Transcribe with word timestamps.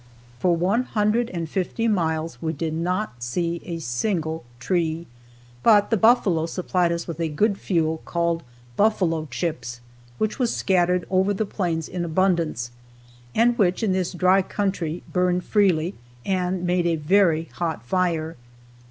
For 0.39 0.55
one 0.57 0.81
hundred 0.85 1.29
and 1.29 1.47
fifty 1.47 1.87
miles 1.87 2.41
we 2.41 2.53
did 2.53 2.73
not 2.73 3.21
see 3.21 3.61
a 3.65 3.77
single 3.77 4.43
tree, 4.59 5.05
but 5.61 5.91
the 5.91 5.95
buffalo 5.95 6.47
supplied 6.47 6.91
us 6.91 7.07
with 7.07 7.19
a 7.19 7.29
good 7.29 7.59
fuel 7.59 8.01
called 8.03 8.41
"buffalo 8.75 9.27
chips," 9.29 9.79
which 10.17 10.39
was 10.39 10.55
scattered 10.55 11.05
over 11.11 11.35
the 11.35 11.45
plains 11.45 11.87
in 11.87 12.03
abundance, 12.03 12.71
and 13.35 13.55
which 13.59 13.83
in 13.83 13.91
this 13.93 14.11
dry 14.13 14.41
country, 14.41 15.03
burned 15.13 15.43
freely 15.43 15.93
and 16.25 16.63
made 16.65 16.87
a 16.87 16.95
very 16.95 17.43
hot 17.57 17.83
fire. 17.85 18.37